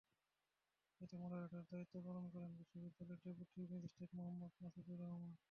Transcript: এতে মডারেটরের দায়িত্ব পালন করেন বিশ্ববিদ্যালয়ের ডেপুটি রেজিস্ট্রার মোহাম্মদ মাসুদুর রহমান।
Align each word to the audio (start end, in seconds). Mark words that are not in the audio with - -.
এতে 1.01 1.15
মডারেটরের 1.21 1.65
দায়িত্ব 1.71 1.95
পালন 2.05 2.25
করেন 2.33 2.51
বিশ্ববিদ্যালয়ের 2.59 3.21
ডেপুটি 3.25 3.61
রেজিস্ট্রার 3.65 4.09
মোহাম্মদ 4.17 4.51
মাসুদুর 4.61 4.97
রহমান। 5.01 5.33